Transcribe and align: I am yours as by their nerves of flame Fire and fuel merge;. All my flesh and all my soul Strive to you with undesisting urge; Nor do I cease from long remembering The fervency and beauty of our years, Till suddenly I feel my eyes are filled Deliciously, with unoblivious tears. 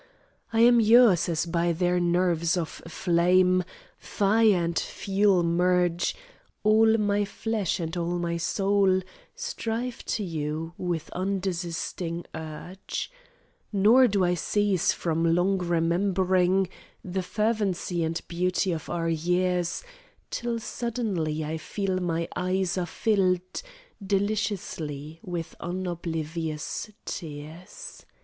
I 0.51 0.61
am 0.61 0.79
yours 0.79 1.29
as 1.29 1.45
by 1.45 1.73
their 1.73 1.99
nerves 1.99 2.57
of 2.57 2.67
flame 2.69 3.63
Fire 3.99 4.63
and 4.63 4.79
fuel 4.79 5.43
merge;. 5.43 6.15
All 6.63 6.97
my 6.97 7.23
flesh 7.23 7.79
and 7.79 7.95
all 7.95 8.17
my 8.17 8.37
soul 8.37 9.01
Strive 9.35 10.03
to 10.05 10.23
you 10.23 10.73
with 10.75 11.11
undesisting 11.13 12.25
urge; 12.33 13.11
Nor 13.71 14.07
do 14.07 14.23
I 14.25 14.33
cease 14.33 14.91
from 14.91 15.35
long 15.35 15.59
remembering 15.59 16.67
The 17.05 17.21
fervency 17.21 18.03
and 18.03 18.19
beauty 18.27 18.71
of 18.71 18.89
our 18.89 19.07
years, 19.07 19.83
Till 20.31 20.57
suddenly 20.59 21.45
I 21.45 21.59
feel 21.59 21.99
my 21.99 22.27
eyes 22.35 22.75
are 22.75 22.87
filled 22.87 23.61
Deliciously, 24.03 25.19
with 25.21 25.53
unoblivious 25.59 26.89
tears. 27.05 28.03